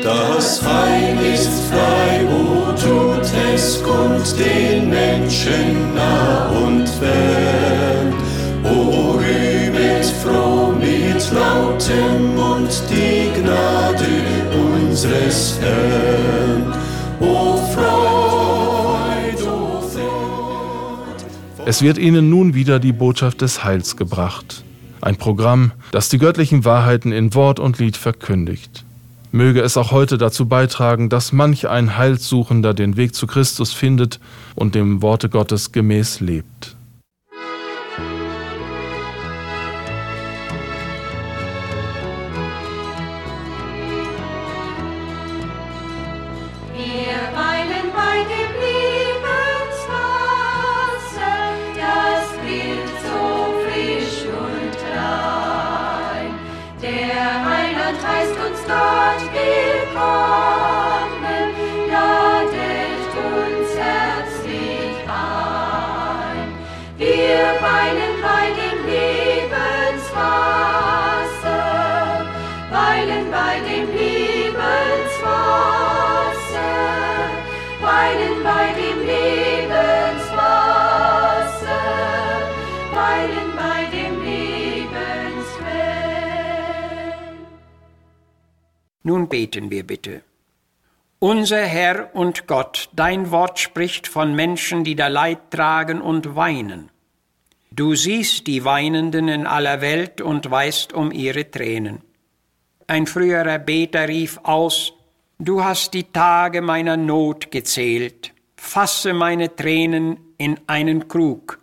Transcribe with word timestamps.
Das 0.00 0.62
Heil 0.64 1.18
ist 1.34 1.50
frei, 1.70 2.24
o 2.24 2.72
tut 2.72 3.30
es 3.52 3.82
kund 3.82 4.24
den 4.38 4.88
Menschen 4.88 5.94
nah 5.94 6.48
und 6.48 6.88
fern. 6.88 8.14
O 8.64 9.18
rühmet 9.18 10.06
froh 10.22 10.72
mit 10.72 11.30
lautem 11.30 12.34
Mund 12.34 12.82
die 12.88 13.38
Gnade 13.38 14.06
unseres 14.54 15.58
Herrn. 15.60 16.72
O 17.20 17.58
Freud, 17.74 19.42
o 19.42 19.82
Freud. 19.82 21.24
Es 21.66 21.82
wird 21.82 21.98
ihnen 21.98 22.30
nun 22.30 22.54
wieder 22.54 22.78
die 22.78 22.94
Botschaft 22.94 23.42
des 23.42 23.62
Heils 23.62 23.98
gebracht. 23.98 24.64
Ein 25.02 25.16
Programm, 25.16 25.72
das 25.90 26.08
die 26.08 26.16
göttlichen 26.16 26.64
Wahrheiten 26.64 27.12
in 27.12 27.34
Wort 27.34 27.60
und 27.60 27.78
Lied 27.78 27.98
verkündigt. 27.98 28.86
Möge 29.34 29.62
es 29.62 29.78
auch 29.78 29.92
heute 29.92 30.18
dazu 30.18 30.46
beitragen, 30.46 31.08
dass 31.08 31.32
manch 31.32 31.66
ein 31.66 31.96
Heilsuchender 31.96 32.74
den 32.74 32.98
Weg 32.98 33.14
zu 33.14 33.26
Christus 33.26 33.72
findet 33.72 34.20
und 34.54 34.74
dem 34.74 35.00
Worte 35.00 35.30
Gottes 35.30 35.72
gemäß 35.72 36.20
lebt. 36.20 36.76
Nun 89.12 89.28
beten 89.28 89.70
wir 89.70 89.86
bitte. 89.86 90.22
Unser 91.18 91.60
Herr 91.66 92.14
und 92.14 92.46
Gott, 92.46 92.88
dein 92.94 93.30
Wort 93.30 93.58
spricht 93.58 94.08
von 94.08 94.34
Menschen, 94.34 94.84
die 94.84 94.94
da 94.94 95.08
Leid 95.08 95.50
tragen 95.50 96.00
und 96.00 96.34
weinen. 96.34 96.88
Du 97.70 97.94
siehst 97.94 98.46
die 98.46 98.64
Weinenden 98.64 99.28
in 99.28 99.46
aller 99.46 99.82
Welt 99.82 100.22
und 100.22 100.50
weißt 100.50 100.94
um 100.94 101.12
ihre 101.12 101.50
Tränen. 101.50 102.00
Ein 102.86 103.06
früherer 103.06 103.58
Beter 103.58 104.08
rief 104.08 104.40
aus, 104.44 104.94
Du 105.38 105.62
hast 105.62 105.92
die 105.92 106.04
Tage 106.04 106.62
meiner 106.62 106.96
Not 106.96 107.50
gezählt, 107.50 108.32
fasse 108.56 109.12
meine 109.12 109.54
Tränen 109.54 110.16
in 110.38 110.58
einen 110.66 111.06
Krug, 111.06 111.58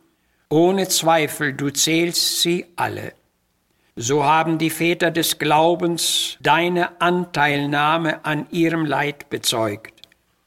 ohne 0.49 0.87
Zweifel, 0.87 1.53
du 1.53 1.71
zählst 1.71 2.41
sie 2.41 2.67
alle 2.75 3.13
so 4.01 4.23
haben 4.23 4.57
die 4.57 4.69
Väter 4.69 5.11
des 5.11 5.39
Glaubens 5.39 6.37
deine 6.39 7.01
Anteilnahme 7.01 8.23
an 8.23 8.47
ihrem 8.49 8.85
Leid 8.85 9.29
bezeugt. 9.29 9.93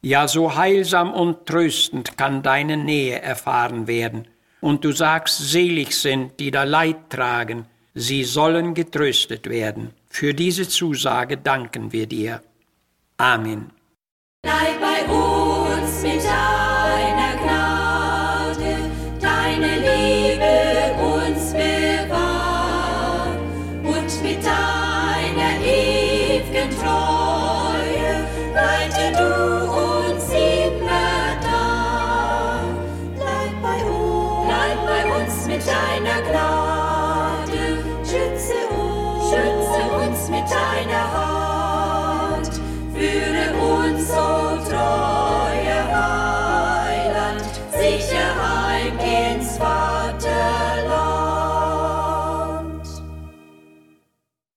Ja, 0.01 0.27
so 0.27 0.57
heilsam 0.57 1.13
und 1.13 1.45
tröstend 1.45 2.17
kann 2.17 2.43
deine 2.43 2.79
Nähe 2.79 3.21
erfahren 3.21 3.87
werden. 3.87 4.27
Und 4.63 4.85
du 4.85 4.93
sagst, 4.93 5.51
selig 5.51 5.95
sind, 5.95 6.41
die 6.41 6.51
da 6.51 6.65
Leid 6.65 7.11
tragen, 7.11 7.67
sie 7.95 8.25
sollen 8.25 8.73
getröstet 8.73 9.51
werden. 9.51 9.91
Für 10.09 10.33
diese 10.33 10.67
Zusage 10.67 11.37
danken 11.37 11.93
wir 11.93 12.07
dir. 12.07 12.41
Amen. 13.19 13.71
Bleib 14.43 14.81
bei 14.81 15.13
uns 15.13 16.03
mit 16.03 16.23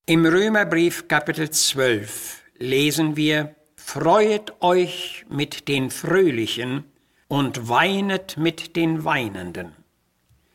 Im 0.08 0.24
Römerbrief 0.24 1.08
Kapitel 1.08 1.50
12 1.50 2.40
lesen 2.58 3.16
wir, 3.16 3.56
Freuet 3.74 4.52
euch 4.60 5.26
mit 5.28 5.66
den 5.66 5.90
Fröhlichen 5.90 6.84
und 7.26 7.68
weinet 7.68 8.36
mit 8.36 8.76
den 8.76 9.04
Weinenden. 9.04 9.72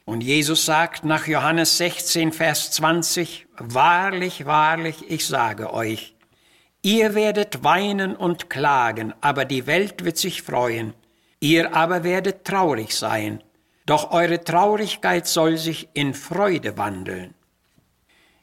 Und 0.05 0.21
Jesus 0.21 0.65
sagt 0.65 1.03
nach 1.03 1.27
Johannes 1.27 1.77
16, 1.79 2.31
Vers 2.31 2.71
20, 2.71 3.47
Wahrlich, 3.57 4.45
wahrlich, 4.45 5.11
ich 5.11 5.27
sage 5.27 5.73
euch, 5.73 6.15
ihr 6.81 7.13
werdet 7.13 7.61
weinen 7.61 8.15
und 8.15 8.49
klagen, 8.49 9.13
aber 9.19 9.43
die 9.43 9.67
Welt 9.67 10.05
wird 10.05 10.17
sich 10.17 10.43
freuen, 10.43 10.93
ihr 11.41 11.75
aber 11.75 12.05
werdet 12.05 12.45
traurig 12.45 12.95
sein, 12.95 13.43
doch 13.85 14.11
eure 14.11 14.41
Traurigkeit 14.41 15.27
soll 15.27 15.57
sich 15.57 15.89
in 15.91 16.13
Freude 16.13 16.77
wandeln. 16.77 17.33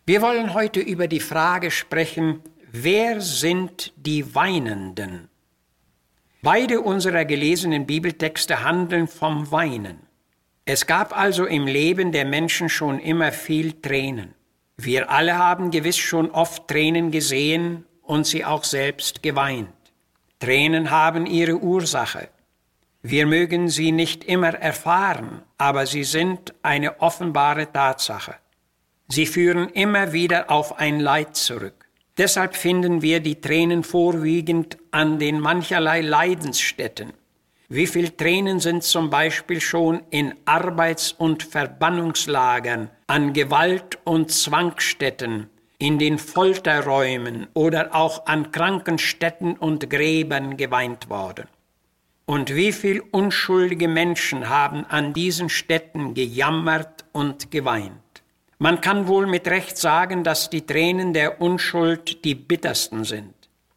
Wir 0.08 0.22
wollen 0.22 0.54
heute 0.54 0.80
über 0.80 1.06
die 1.06 1.20
Frage 1.20 1.70
sprechen, 1.70 2.40
wer 2.72 3.20
sind 3.20 3.92
die 3.96 4.34
Weinenden? 4.34 5.28
Beide 6.40 6.80
unserer 6.80 7.26
gelesenen 7.26 7.84
Bibeltexte 7.84 8.64
handeln 8.64 9.06
vom 9.06 9.52
Weinen. 9.52 9.98
Es 10.64 10.86
gab 10.86 11.14
also 11.14 11.44
im 11.44 11.66
Leben 11.66 12.10
der 12.10 12.24
Menschen 12.24 12.70
schon 12.70 13.00
immer 13.00 13.32
viel 13.32 13.82
Tränen. 13.82 14.32
Wir 14.78 15.10
alle 15.10 15.36
haben 15.36 15.70
gewiss 15.70 15.98
schon 15.98 16.30
oft 16.30 16.66
Tränen 16.68 17.10
gesehen 17.10 17.84
und 18.00 18.26
sie 18.26 18.46
auch 18.46 18.64
selbst 18.64 19.22
geweint. 19.22 19.74
Tränen 20.40 20.90
haben 20.90 21.26
ihre 21.26 21.58
Ursache. 21.58 22.30
Wir 23.02 23.26
mögen 23.26 23.68
sie 23.68 23.92
nicht 23.92 24.24
immer 24.24 24.54
erfahren, 24.54 25.42
aber 25.58 25.84
sie 25.84 26.04
sind 26.04 26.54
eine 26.62 27.02
offenbare 27.02 27.70
Tatsache. 27.70 28.36
Sie 29.08 29.26
führen 29.26 29.70
immer 29.70 30.12
wieder 30.12 30.50
auf 30.50 30.78
ein 30.78 31.00
Leid 31.00 31.34
zurück. 31.34 31.86
Deshalb 32.18 32.54
finden 32.56 33.00
wir 33.00 33.20
die 33.20 33.40
Tränen 33.40 33.82
vorwiegend 33.82 34.76
an 34.90 35.18
den 35.18 35.40
mancherlei 35.40 36.02
Leidensstätten. 36.02 37.12
Wie 37.70 37.86
viel 37.86 38.10
Tränen 38.10 38.60
sind 38.60 38.82
zum 38.82 39.08
Beispiel 39.08 39.60
schon 39.60 40.02
in 40.10 40.34
Arbeits- 40.44 41.12
und 41.12 41.42
Verbannungslagern, 41.42 42.90
an 43.06 43.32
Gewalt- 43.32 43.98
und 44.04 44.30
Zwangsstätten, 44.30 45.48
in 45.78 45.98
den 45.98 46.18
Folterräumen 46.18 47.46
oder 47.54 47.94
auch 47.94 48.26
an 48.26 48.52
Krankenstätten 48.52 49.56
und 49.56 49.88
Gräbern 49.88 50.56
geweint 50.56 51.08
worden. 51.08 51.46
Und 52.26 52.54
wie 52.54 52.72
viel 52.72 53.02
unschuldige 53.10 53.88
Menschen 53.88 54.48
haben 54.48 54.84
an 54.86 55.12
diesen 55.12 55.48
Stätten 55.48 56.14
gejammert 56.14 57.04
und 57.12 57.50
geweint. 57.50 57.92
Man 58.60 58.80
kann 58.80 59.06
wohl 59.06 59.28
mit 59.28 59.46
Recht 59.46 59.78
sagen, 59.78 60.24
dass 60.24 60.50
die 60.50 60.66
Tränen 60.66 61.12
der 61.12 61.40
Unschuld 61.40 62.24
die 62.24 62.34
bittersten 62.34 63.04
sind. 63.04 63.34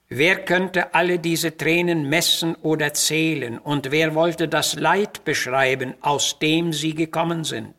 Wer 0.09 0.43
könnte 0.43 0.95
alle 0.95 1.19
diese 1.19 1.55
Tränen 1.55 2.09
messen 2.09 2.55
oder 2.55 2.93
zählen, 2.93 3.59
und 3.59 3.91
wer 3.91 4.15
wollte 4.15 4.47
das 4.47 4.75
Leid 4.75 5.23
beschreiben, 5.23 5.93
aus 6.01 6.39
dem 6.39 6.73
sie 6.73 6.95
gekommen 6.95 7.43
sind? 7.43 7.75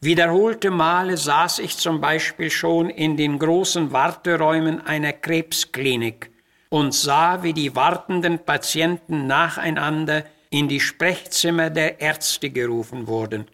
Wiederholte 0.00 0.70
Male 0.70 1.16
saß 1.16 1.58
ich 1.58 1.76
zum 1.76 2.00
Beispiel 2.00 2.50
schon 2.50 2.90
in 2.90 3.16
den 3.16 3.40
großen 3.40 3.90
Warteräumen 3.90 4.86
einer 4.86 5.12
Krebsklinik 5.12 6.30
und 6.68 6.94
sah, 6.94 7.42
wie 7.42 7.54
die 7.54 7.74
wartenden 7.74 8.38
Patienten 8.38 9.26
nacheinander 9.26 10.24
in 10.50 10.68
die 10.68 10.80
Sprechzimmer 10.80 11.70
der 11.70 12.00
Ärzte 12.00 12.50
gerufen 12.50 13.08
wurden. 13.08 13.46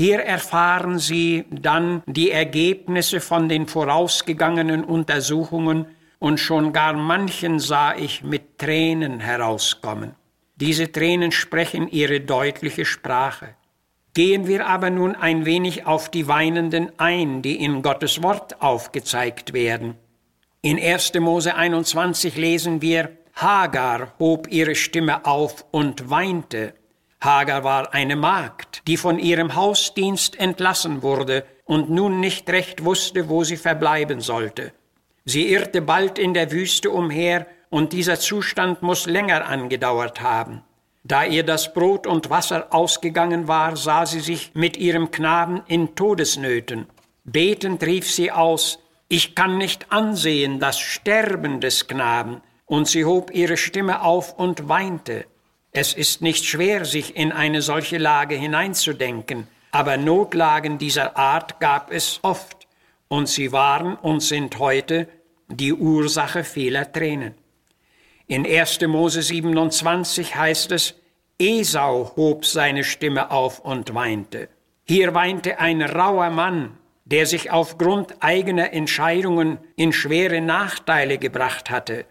Hier 0.00 0.20
erfahren 0.20 0.98
sie 0.98 1.44
dann 1.50 2.02
die 2.06 2.30
Ergebnisse 2.30 3.20
von 3.20 3.50
den 3.50 3.66
vorausgegangenen 3.66 4.82
Untersuchungen 4.82 5.88
und 6.18 6.40
schon 6.40 6.72
gar 6.72 6.94
manchen 6.94 7.58
sah 7.58 7.94
ich 7.94 8.24
mit 8.24 8.56
Tränen 8.56 9.20
herauskommen. 9.20 10.14
Diese 10.56 10.90
Tränen 10.90 11.32
sprechen 11.32 11.86
ihre 11.86 12.22
deutliche 12.22 12.86
Sprache. 12.86 13.56
Gehen 14.14 14.46
wir 14.46 14.66
aber 14.66 14.88
nun 14.88 15.16
ein 15.16 15.44
wenig 15.44 15.84
auf 15.84 16.10
die 16.10 16.26
Weinenden 16.26 16.92
ein, 16.96 17.42
die 17.42 17.62
in 17.62 17.82
Gottes 17.82 18.22
Wort 18.22 18.62
aufgezeigt 18.62 19.52
werden. 19.52 19.96
In 20.62 20.78
1. 20.78 21.12
Mose 21.20 21.54
21 21.54 22.38
lesen 22.38 22.80
wir, 22.80 23.10
Hagar 23.34 24.14
hob 24.18 24.50
ihre 24.50 24.76
Stimme 24.76 25.26
auf 25.26 25.66
und 25.72 26.08
weinte. 26.08 26.72
Hagar 27.22 27.64
war 27.64 27.92
eine 27.92 28.16
Magd, 28.16 28.82
die 28.86 28.96
von 28.96 29.18
ihrem 29.18 29.54
Hausdienst 29.54 30.38
entlassen 30.38 31.02
wurde 31.02 31.44
und 31.64 31.90
nun 31.90 32.18
nicht 32.18 32.48
recht 32.48 32.84
wusste, 32.84 33.28
wo 33.28 33.44
sie 33.44 33.58
verbleiben 33.58 34.20
sollte. 34.20 34.72
Sie 35.26 35.52
irrte 35.52 35.82
bald 35.82 36.18
in 36.18 36.32
der 36.34 36.50
Wüste 36.50 36.90
umher, 36.90 37.46
und 37.68 37.92
dieser 37.92 38.18
Zustand 38.18 38.82
muss 38.82 39.06
länger 39.06 39.46
angedauert 39.46 40.20
haben. 40.20 40.62
Da 41.04 41.24
ihr 41.24 41.44
das 41.44 41.72
Brot 41.72 42.06
und 42.06 42.28
Wasser 42.28 42.66
ausgegangen 42.70 43.46
war, 43.46 43.76
sah 43.76 44.06
sie 44.06 44.20
sich 44.20 44.50
mit 44.54 44.76
ihrem 44.76 45.10
Knaben 45.10 45.62
in 45.66 45.94
Todesnöten. 45.94 46.86
Betend 47.24 47.82
rief 47.84 48.10
sie 48.10 48.32
aus, 48.32 48.80
ich 49.08 49.34
kann 49.34 49.56
nicht 49.56 49.92
ansehen 49.92 50.58
das 50.58 50.80
Sterben 50.80 51.60
des 51.60 51.86
Knaben, 51.86 52.42
und 52.66 52.88
sie 52.88 53.04
hob 53.04 53.30
ihre 53.32 53.56
Stimme 53.56 54.02
auf 54.02 54.38
und 54.38 54.68
weinte. 54.68 55.26
Es 55.72 55.94
ist 55.94 56.20
nicht 56.20 56.44
schwer, 56.44 56.84
sich 56.84 57.16
in 57.16 57.30
eine 57.30 57.62
solche 57.62 57.98
Lage 57.98 58.34
hineinzudenken, 58.34 59.46
aber 59.70 59.96
Notlagen 59.96 60.78
dieser 60.78 61.16
Art 61.16 61.60
gab 61.60 61.92
es 61.92 62.18
oft, 62.22 62.66
und 63.06 63.28
sie 63.28 63.52
waren 63.52 63.94
und 63.96 64.20
sind 64.20 64.58
heute 64.58 65.08
die 65.48 65.72
Ursache 65.72 66.44
vieler 66.44 66.90
Tränen. 66.90 67.34
In 68.26 68.46
1. 68.46 68.80
Mose 68.86 69.22
27 69.22 70.34
heißt 70.34 70.72
es, 70.72 70.94
Esau 71.38 72.12
hob 72.16 72.44
seine 72.46 72.84
Stimme 72.84 73.30
auf 73.30 73.60
und 73.60 73.94
weinte. 73.94 74.48
Hier 74.84 75.14
weinte 75.14 75.58
ein 75.58 75.82
rauer 75.82 76.30
Mann, 76.30 76.76
der 77.04 77.26
sich 77.26 77.50
aufgrund 77.50 78.22
eigener 78.22 78.72
Entscheidungen 78.72 79.58
in 79.74 79.92
schwere 79.92 80.40
Nachteile 80.40 81.18
gebracht 81.18 81.70
hatte. 81.70 82.06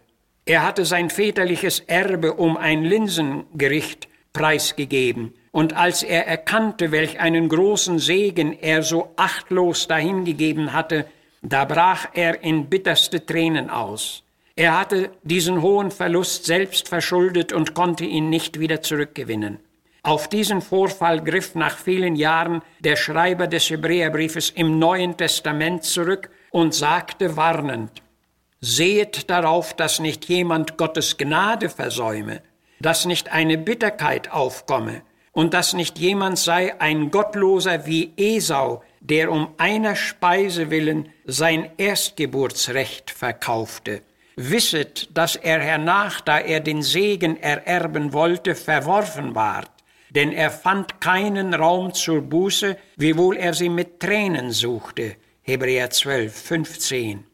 Er 0.50 0.64
hatte 0.64 0.84
sein 0.84 1.12
väterliches 1.12 1.82
Erbe 1.82 2.34
um 2.34 2.58
ein 2.58 2.84
Linsengericht 2.84 4.08
preisgegeben, 4.34 5.36
und 5.52 5.78
als 5.78 6.02
er 6.02 6.26
erkannte, 6.26 6.92
welch 6.92 7.20
einen 7.20 7.50
großen 7.50 8.00
Segen 8.00 8.58
er 8.60 8.82
so 8.82 9.14
achtlos 9.16 9.88
dahingegeben 9.88 10.74
hatte, 10.74 11.06
da 11.44 11.66
brach 11.66 12.08
er 12.14 12.44
in 12.44 12.68
bitterste 12.68 13.24
Tränen 13.24 13.70
aus. 13.70 14.24
Er 14.56 14.80
hatte 14.80 15.12
diesen 15.22 15.62
hohen 15.62 15.92
Verlust 15.92 16.46
selbst 16.48 16.88
verschuldet 16.88 17.54
und 17.54 17.76
konnte 17.76 18.06
ihn 18.06 18.32
nicht 18.32 18.60
wieder 18.60 18.82
zurückgewinnen. 18.82 19.60
Auf 20.02 20.30
diesen 20.30 20.62
Vorfall 20.64 21.24
griff 21.24 21.54
nach 21.54 21.78
vielen 21.78 22.16
Jahren 22.16 22.64
der 22.80 22.96
Schreiber 22.96 23.46
des 23.46 23.70
Hebräerbriefes 23.70 24.50
im 24.50 24.80
Neuen 24.80 25.16
Testament 25.16 25.84
zurück 25.84 26.32
und 26.50 26.74
sagte 26.74 27.38
warnend, 27.38 28.02
Seht 28.62 29.30
darauf, 29.30 29.74
dass 29.74 30.00
nicht 30.00 30.26
jemand 30.26 30.78
Gottes 30.78 31.18
Gnade 31.18 31.70
versäume, 31.70 32.42
dass 32.82 33.06
nicht 33.06 33.32
eine 33.32 33.58
Bitterkeit 33.58 34.32
aufkomme 34.32 35.04
und 35.32 35.54
dass 35.54 35.74
nicht 35.74 35.98
jemand 35.98 36.38
sei 36.38 36.80
ein 36.82 37.10
Gottloser 37.10 37.86
wie 37.86 38.12
Esau, 38.18 38.84
der 39.00 39.32
um 39.32 39.54
einer 39.58 39.96
Speise 39.96 40.70
willen 40.70 41.10
sein 41.26 41.72
Erstgeburtsrecht 41.78 43.12
verkaufte. 43.12 44.02
Wisset, 44.36 45.10
dass 45.14 45.36
er 45.38 45.60
hernach, 45.60 46.22
da 46.22 46.40
er 46.40 46.60
den 46.60 46.82
Segen 46.82 47.38
ererben 47.42 48.12
wollte, 48.12 48.56
verworfen 48.56 49.36
ward, 49.36 49.72
denn 50.10 50.32
er 50.32 50.52
fand 50.52 51.00
keinen 51.00 51.54
Raum 51.54 51.94
zur 51.94 52.22
Buße, 52.22 52.78
wiewohl 52.98 53.38
er 53.38 53.54
sie 53.54 53.70
mit 53.70 54.00
Tränen 54.00 54.52
suchte. 54.52 55.16
Hebräer 55.44 55.90
12, 55.90 56.34
15. 56.34 57.29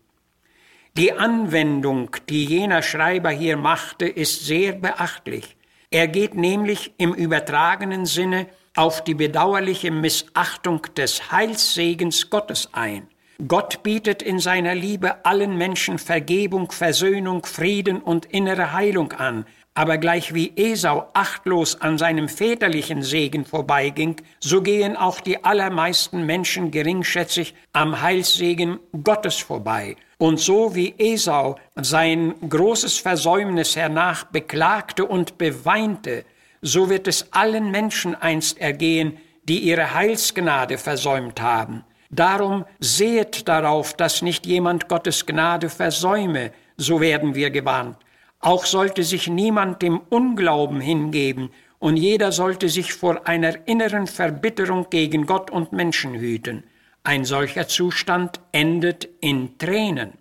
Die 0.98 1.12
Anwendung, 1.12 2.16
die 2.30 2.46
jener 2.46 2.82
Schreiber 2.82 3.30
hier 3.30 3.58
machte, 3.58 4.08
ist 4.08 4.46
sehr 4.46 4.72
beachtlich. 4.72 5.58
Er 5.92 6.08
geht 6.08 6.36
nämlich 6.36 6.94
im 6.98 7.14
übertragenen 7.14 8.06
Sinne 8.06 8.48
auf 8.78 9.04
die 9.04 9.14
bedauerliche 9.14 9.92
Missachtung 9.92 10.84
des 10.96 11.34
Heilssegens 11.34 12.30
Gottes 12.30 12.70
ein. 12.72 13.10
Gott 13.46 13.84
bietet 13.84 14.22
in 14.22 14.40
seiner 14.40 14.74
Liebe 14.74 15.26
allen 15.26 15.58
Menschen 15.58 15.98
Vergebung, 15.98 16.72
Versöhnung, 16.72 17.46
Frieden 17.46 18.02
und 18.02 18.28
innere 18.28 18.72
Heilung 18.72 19.12
an, 19.12 19.46
aber 19.74 19.98
gleich 19.98 20.34
wie 20.34 20.54
Esau 20.56 21.10
achtlos 21.14 21.82
an 21.82 21.98
seinem 21.98 22.30
väterlichen 22.30 23.04
Segen 23.04 23.44
vorbeiging, 23.44 24.16
so 24.40 24.62
gehen 24.62 24.96
auch 24.96 25.20
die 25.20 25.44
allermeisten 25.44 26.26
Menschen 26.26 26.72
geringschätzig 26.72 27.54
am 27.74 28.02
Heilssegen 28.02 28.80
Gottes 29.04 29.36
vorbei. 29.36 29.98
Und 30.18 30.40
so 30.40 30.76
wie 30.76 30.96
Esau 30.98 31.58
sein 31.76 32.36
großes 32.48 32.98
Versäumnis 33.00 33.76
hernach 33.76 34.26
beklagte 34.26 35.06
und 35.06 35.38
beweinte, 35.38 36.24
so 36.62 36.90
wird 36.90 37.08
es 37.08 37.34
allen 37.34 37.70
Menschen 37.70 38.16
einst 38.16 38.60
ergehen, 38.60 39.18
die 39.44 39.60
ihre 39.60 39.94
Heilsgnade 39.94 40.78
versäumt 40.78 41.42
haben. 41.42 41.84
Darum 42.10 42.66
sehet 42.80 43.48
darauf, 43.48 43.94
dass 43.94 44.22
nicht 44.22 44.46
jemand 44.46 44.88
Gottes 44.88 45.26
Gnade 45.26 45.70
versäume, 45.70 46.52
so 46.78 47.02
werden 47.02 47.36
wir 47.36 47.50
gewarnt. 47.50 47.98
Auch 48.40 48.66
sollte 48.66 49.04
sich 49.04 49.28
niemand 49.28 49.82
dem 49.82 50.00
Unglauben 50.10 50.80
hingeben, 50.80 51.50
und 51.80 51.98
jeder 51.98 52.32
sollte 52.32 52.70
sich 52.70 52.94
vor 52.94 53.28
einer 53.28 53.68
inneren 53.68 54.08
Verbitterung 54.08 54.88
gegen 54.90 55.26
Gott 55.26 55.52
und 55.52 55.74
Menschen 55.74 56.14
hüten. 56.14 56.64
Ein 57.06 57.24
solcher 57.24 57.68
Zustand 57.68 58.40
endet 58.52 59.08
in 59.22 59.60
Tränen. 59.60 60.14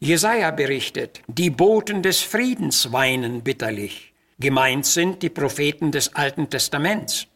Jesaja 0.00 0.50
berichtet, 0.50 1.22
die 1.28 1.48
Boten 1.48 2.02
des 2.02 2.22
Friedens 2.22 2.92
weinen 2.92 3.42
bitterlich. 3.42 4.12
Gemeint 4.40 4.84
sind 4.84 5.22
die 5.22 5.28
Propheten 5.28 5.92
des 5.92 6.16
Alten 6.16 6.50
Testaments. 6.50 7.28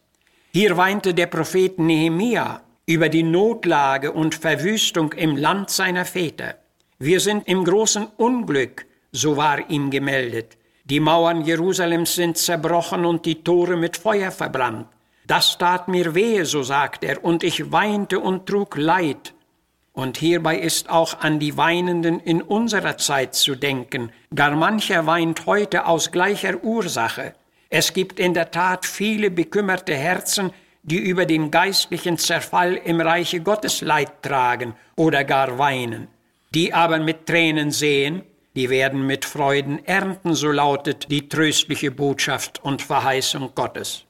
Hier 0.51 0.75
weinte 0.75 1.13
der 1.13 1.27
Prophet 1.27 1.79
Nehemia 1.79 2.61
über 2.85 3.07
die 3.07 3.23
Notlage 3.23 4.11
und 4.11 4.35
Verwüstung 4.35 5.13
im 5.13 5.37
Land 5.37 5.69
seiner 5.69 6.03
Väter. 6.03 6.55
Wir 6.99 7.21
sind 7.21 7.47
im 7.47 7.63
großen 7.63 8.07
Unglück, 8.17 8.85
so 9.13 9.37
war 9.37 9.69
ihm 9.69 9.91
gemeldet. 9.91 10.57
Die 10.83 10.99
Mauern 10.99 11.45
Jerusalems 11.45 12.15
sind 12.15 12.37
zerbrochen 12.37 13.05
und 13.05 13.25
die 13.25 13.45
Tore 13.45 13.77
mit 13.77 13.95
Feuer 13.95 14.31
verbrannt. 14.31 14.87
Das 15.25 15.57
tat 15.57 15.87
mir 15.87 16.15
wehe, 16.15 16.45
so 16.45 16.63
sagt 16.63 17.03
er, 17.03 17.23
und 17.23 17.43
ich 17.43 17.71
weinte 17.71 18.19
und 18.19 18.45
trug 18.45 18.75
Leid. 18.75 19.33
Und 19.93 20.17
hierbei 20.17 20.57
ist 20.57 20.89
auch 20.89 21.19
an 21.19 21.39
die 21.39 21.55
Weinenden 21.55 22.19
in 22.19 22.41
unserer 22.41 22.97
Zeit 22.97 23.35
zu 23.35 23.55
denken. 23.55 24.11
Gar 24.33 24.55
mancher 24.55 25.05
weint 25.05 25.45
heute 25.45 25.85
aus 25.85 26.11
gleicher 26.11 26.63
Ursache. 26.63 27.35
Es 27.69 27.93
gibt 27.93 28.19
in 28.19 28.33
der 28.33 28.51
Tat 28.51 28.85
viele 28.85 29.31
bekümmerte 29.31 29.95
Herzen, 29.95 30.51
die 30.81 30.97
über 30.97 31.25
den 31.25 31.51
geistlichen 31.51 32.17
Zerfall 32.17 32.73
im 32.73 32.99
Reiche 32.99 33.39
Gottes 33.39 33.81
Leid 33.81 34.21
tragen 34.21 34.75
oder 34.95 35.23
gar 35.23 35.57
weinen. 35.57 36.07
Die 36.53 36.73
aber 36.73 36.99
mit 36.99 37.25
Tränen 37.25 37.71
sehen, 37.71 38.23
die 38.55 38.69
werden 38.69 39.07
mit 39.07 39.25
Freuden 39.25 39.83
ernten, 39.85 40.33
so 40.35 40.51
lautet 40.51 41.09
die 41.09 41.29
tröstliche 41.29 41.89
Botschaft 41.89 42.63
und 42.63 42.81
Verheißung 42.81 43.51
Gottes. 43.55 44.05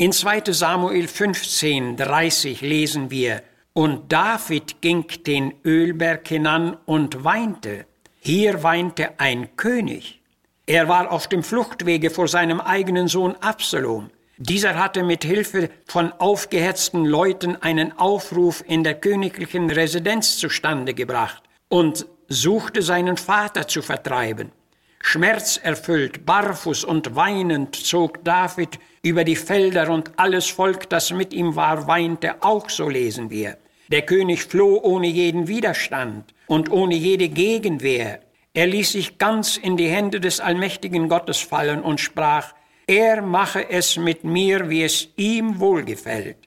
In 0.00 0.12
2 0.12 0.52
Samuel 0.52 1.08
15, 1.08 1.96
30 1.96 2.60
lesen 2.60 3.10
wir, 3.10 3.42
und 3.72 4.12
David 4.12 4.80
ging 4.80 5.08
den 5.26 5.54
Ölberg 5.64 6.28
hinan 6.28 6.76
und 6.86 7.24
weinte. 7.24 7.84
Hier 8.20 8.62
weinte 8.62 9.18
ein 9.18 9.56
König. 9.56 10.20
Er 10.66 10.86
war 10.86 11.10
auf 11.10 11.26
dem 11.26 11.42
Fluchtwege 11.42 12.10
vor 12.10 12.28
seinem 12.28 12.60
eigenen 12.60 13.08
Sohn 13.08 13.34
Absalom. 13.40 14.10
Dieser 14.36 14.76
hatte 14.76 15.02
mit 15.02 15.24
Hilfe 15.24 15.68
von 15.84 16.12
aufgehetzten 16.12 17.04
Leuten 17.04 17.56
einen 17.56 17.90
Aufruf 17.98 18.62
in 18.68 18.84
der 18.84 18.94
königlichen 18.94 19.68
Residenz 19.68 20.38
zustande 20.38 20.94
gebracht 20.94 21.42
und 21.68 22.06
suchte 22.28 22.82
seinen 22.82 23.16
Vater 23.16 23.66
zu 23.66 23.82
vertreiben. 23.82 24.52
Schmerzerfüllt, 25.00 26.26
barfuß 26.26 26.84
und 26.84 27.14
weinend 27.14 27.76
zog 27.76 28.24
David 28.24 28.78
über 29.02 29.24
die 29.24 29.36
Felder 29.36 29.90
und 29.90 30.12
alles 30.16 30.48
Volk, 30.48 30.88
das 30.90 31.12
mit 31.12 31.32
ihm 31.32 31.56
war, 31.56 31.86
weinte, 31.86 32.42
auch 32.42 32.68
so 32.68 32.88
lesen 32.88 33.30
wir. 33.30 33.56
Der 33.88 34.02
König 34.02 34.44
floh 34.44 34.80
ohne 34.82 35.06
jeden 35.06 35.48
Widerstand 35.48 36.34
und 36.46 36.70
ohne 36.70 36.94
jede 36.94 37.28
Gegenwehr. 37.28 38.20
Er 38.52 38.66
ließ 38.66 38.92
sich 38.92 39.18
ganz 39.18 39.56
in 39.56 39.76
die 39.76 39.88
Hände 39.88 40.20
des 40.20 40.40
allmächtigen 40.40 41.08
Gottes 41.08 41.38
fallen 41.38 41.80
und 41.82 42.00
sprach, 42.00 42.54
er 42.86 43.22
mache 43.22 43.70
es 43.70 43.96
mit 43.96 44.24
mir, 44.24 44.68
wie 44.68 44.82
es 44.82 45.08
ihm 45.16 45.60
wohlgefällt. 45.60 46.38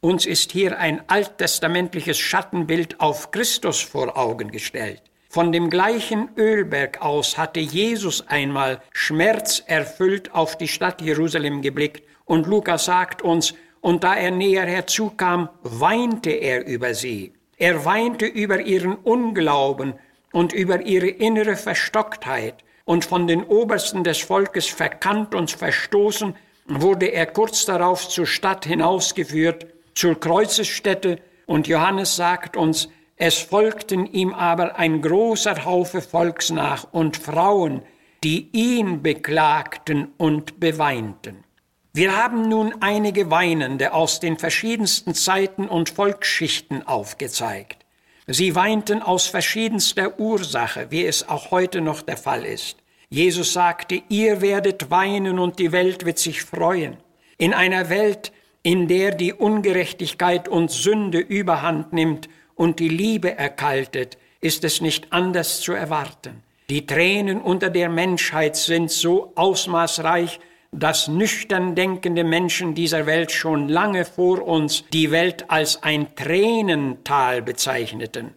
Uns 0.00 0.26
ist 0.26 0.52
hier 0.52 0.78
ein 0.78 1.02
alttestamentliches 1.08 2.18
Schattenbild 2.18 3.00
auf 3.00 3.32
Christus 3.32 3.80
vor 3.80 4.16
Augen 4.16 4.50
gestellt. 4.50 5.02
Von 5.30 5.52
dem 5.52 5.68
gleichen 5.68 6.30
Ölberg 6.38 7.02
aus 7.02 7.36
hatte 7.36 7.60
Jesus 7.60 8.26
einmal 8.28 8.80
schmerzerfüllt 8.92 10.34
auf 10.34 10.56
die 10.56 10.68
Stadt 10.68 11.02
Jerusalem 11.02 11.60
geblickt. 11.60 12.02
Und 12.24 12.46
Lukas 12.46 12.86
sagt 12.86 13.20
uns, 13.20 13.52
und 13.82 14.04
da 14.04 14.16
er 14.16 14.30
näher 14.30 14.64
herzukam, 14.64 15.50
weinte 15.62 16.30
er 16.30 16.66
über 16.66 16.94
sie. 16.94 17.34
Er 17.58 17.84
weinte 17.84 18.24
über 18.24 18.60
ihren 18.60 18.94
Unglauben 18.94 19.94
und 20.32 20.54
über 20.54 20.80
ihre 20.80 21.08
innere 21.08 21.56
Verstocktheit. 21.56 22.64
Und 22.86 23.04
von 23.04 23.26
den 23.26 23.44
Obersten 23.44 24.04
des 24.04 24.20
Volkes 24.20 24.66
verkannt 24.66 25.34
und 25.34 25.50
verstoßen, 25.50 26.36
wurde 26.68 27.06
er 27.06 27.26
kurz 27.26 27.66
darauf 27.66 28.08
zur 28.08 28.26
Stadt 28.26 28.64
hinausgeführt, 28.64 29.66
zur 29.94 30.18
Kreuzesstätte, 30.18 31.18
und 31.44 31.66
Johannes 31.66 32.16
sagt 32.16 32.56
uns, 32.56 32.88
es 33.18 33.38
folgten 33.38 34.06
ihm 34.06 34.32
aber 34.32 34.78
ein 34.78 35.02
großer 35.02 35.64
Haufe 35.64 36.00
Volks 36.00 36.50
nach 36.50 36.92
und 36.92 37.16
Frauen, 37.16 37.82
die 38.22 38.48
ihn 38.52 39.02
beklagten 39.02 40.12
und 40.16 40.60
beweinten. 40.60 41.44
Wir 41.92 42.16
haben 42.16 42.48
nun 42.48 42.76
einige 42.80 43.28
Weinende 43.30 43.92
aus 43.92 44.20
den 44.20 44.38
verschiedensten 44.38 45.14
Zeiten 45.14 45.66
und 45.68 45.90
Volksschichten 45.90 46.86
aufgezeigt. 46.86 47.84
Sie 48.28 48.54
weinten 48.54 49.02
aus 49.02 49.26
verschiedenster 49.26 50.20
Ursache, 50.20 50.90
wie 50.90 51.04
es 51.04 51.28
auch 51.28 51.50
heute 51.50 51.80
noch 51.80 52.02
der 52.02 52.18
Fall 52.18 52.44
ist. 52.44 52.76
Jesus 53.08 53.52
sagte, 53.52 54.02
ihr 54.10 54.40
werdet 54.42 54.90
weinen 54.90 55.40
und 55.40 55.58
die 55.58 55.72
Welt 55.72 56.04
wird 56.04 56.18
sich 56.18 56.42
freuen. 56.42 56.98
In 57.36 57.52
einer 57.52 57.88
Welt, 57.88 58.32
in 58.62 58.86
der 58.86 59.12
die 59.12 59.32
Ungerechtigkeit 59.32 60.46
und 60.46 60.70
Sünde 60.70 61.18
überhand 61.18 61.92
nimmt 61.92 62.28
und 62.58 62.80
die 62.80 62.88
Liebe 62.88 63.38
erkaltet, 63.38 64.18
ist 64.40 64.64
es 64.64 64.82
nicht 64.82 65.12
anders 65.12 65.60
zu 65.60 65.72
erwarten. 65.72 66.42
Die 66.68 66.84
Tränen 66.84 67.40
unter 67.40 67.70
der 67.70 67.88
Menschheit 67.88 68.56
sind 68.56 68.90
so 68.90 69.32
ausmaßreich, 69.36 70.38
dass 70.70 71.08
nüchtern 71.08 71.74
denkende 71.74 72.24
Menschen 72.24 72.74
dieser 72.74 73.06
Welt 73.06 73.32
schon 73.32 73.68
lange 73.70 74.04
vor 74.04 74.46
uns 74.46 74.84
die 74.92 75.10
Welt 75.10 75.50
als 75.50 75.82
ein 75.82 76.14
Tränental 76.14 77.40
bezeichneten. 77.40 78.34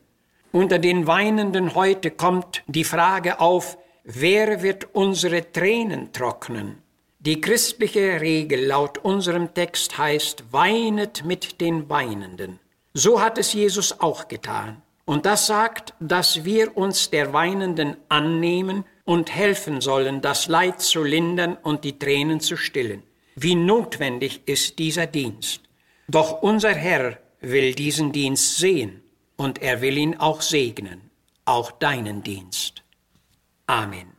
Unter 0.54 0.80
den 0.80 1.08
Weinenden 1.08 1.76
heute 1.76 2.10
kommt 2.10 2.64
die 2.68 2.86
Frage 2.86 3.42
auf, 3.42 3.78
wer 4.06 4.64
wird 4.64 4.88
unsere 4.94 5.52
Tränen 5.52 6.14
trocknen? 6.14 6.78
Die 7.20 7.42
christliche 7.42 8.22
Regel 8.22 8.66
laut 8.66 8.98
unserem 8.98 9.54
Text 9.54 9.98
heißt, 9.98 10.46
weinet 10.52 11.26
mit 11.26 11.60
den 11.60 11.90
Weinenden. 11.90 12.61
So 12.94 13.22
hat 13.22 13.38
es 13.38 13.54
Jesus 13.54 14.00
auch 14.00 14.28
getan. 14.28 14.82
Und 15.06 15.26
das 15.26 15.48
sagt, 15.48 15.94
dass 16.00 16.46
wir 16.46 16.78
uns 16.78 17.10
der 17.10 17.34
Weinenden 17.34 17.98
annehmen 18.10 18.86
und 19.04 19.34
helfen 19.34 19.82
sollen, 19.82 20.22
das 20.22 20.48
Leid 20.48 20.82
zu 20.82 21.04
lindern 21.04 21.58
und 21.62 21.84
die 21.84 21.98
Tränen 21.98 22.40
zu 22.40 22.56
stillen. 22.56 23.04
Wie 23.36 23.56
notwendig 23.56 24.42
ist 24.46 24.80
dieser 24.80 25.08
Dienst. 25.08 25.62
Doch 26.08 26.42
unser 26.42 26.74
Herr 26.74 27.18
will 27.40 27.74
diesen 27.74 28.12
Dienst 28.12 28.58
sehen 28.58 29.02
und 29.38 29.62
er 29.62 29.82
will 29.82 29.98
ihn 29.98 30.18
auch 30.18 30.42
segnen, 30.42 31.10
auch 31.46 31.72
deinen 31.72 32.24
Dienst. 32.24 32.84
Amen. 33.68 34.12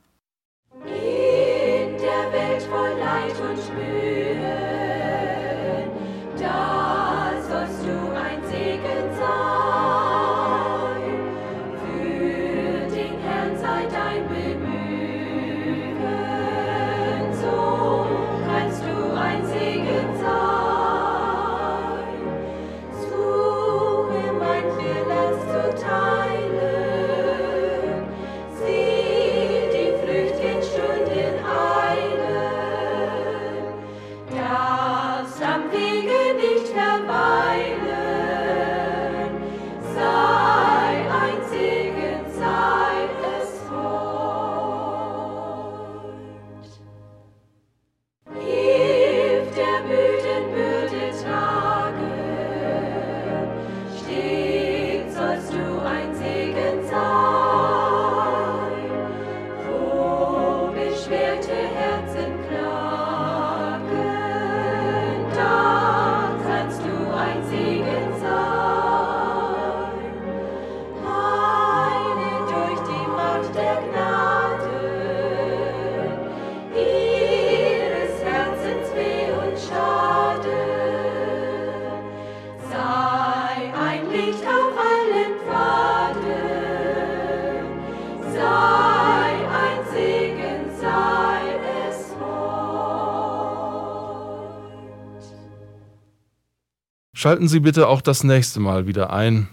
Schalten 97.22 97.46
Sie 97.46 97.60
bitte 97.60 97.86
auch 97.86 98.00
das 98.00 98.24
nächste 98.24 98.58
Mal 98.58 98.88
wieder 98.88 99.12
ein. 99.12 99.46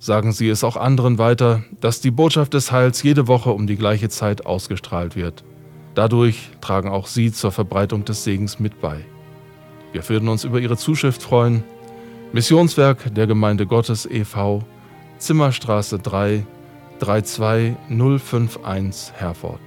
Sagen 0.00 0.32
Sie 0.32 0.48
es 0.48 0.64
auch 0.64 0.76
anderen 0.76 1.18
weiter, 1.18 1.62
dass 1.80 2.00
die 2.00 2.10
Botschaft 2.10 2.52
des 2.52 2.72
Heils 2.72 3.04
jede 3.04 3.28
Woche 3.28 3.50
um 3.50 3.68
die 3.68 3.76
gleiche 3.76 4.08
Zeit 4.08 4.44
ausgestrahlt 4.44 5.14
wird. 5.14 5.44
Dadurch 5.94 6.50
tragen 6.60 6.88
auch 6.88 7.06
Sie 7.06 7.30
zur 7.30 7.52
Verbreitung 7.52 8.04
des 8.04 8.24
Segens 8.24 8.58
mit 8.58 8.80
bei. 8.80 9.04
Wir 9.92 10.08
würden 10.08 10.28
uns 10.28 10.42
über 10.42 10.58
Ihre 10.58 10.76
Zuschrift 10.76 11.22
freuen. 11.22 11.62
Missionswerk 12.32 13.14
der 13.14 13.28
Gemeinde 13.28 13.68
Gottes 13.68 14.04
e.V., 14.04 14.64
Zimmerstraße 15.18 16.00
3, 16.00 16.44
32051 16.98 19.12
Herford. 19.14 19.60